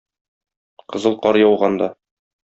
[0.93, 1.91] Кызыл кар яуганда.